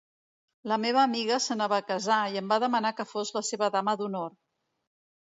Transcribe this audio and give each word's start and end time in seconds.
La 0.69 0.77
meva 0.85 1.01
amiga 1.07 1.35
s'anava 1.47 1.77
a 1.81 1.85
casar 1.91 2.17
i 2.35 2.39
em 2.41 2.47
va 2.53 2.57
demanar 2.63 2.91
que 3.01 3.05
fos 3.09 3.33
la 3.35 3.43
seva 3.49 3.69
dama 3.75 3.95
d'honor. 4.01 4.33